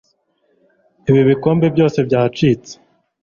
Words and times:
Ibi 1.09 1.21
bikombe 1.29 1.65
byose 1.75 1.97
byacitse 2.07 2.73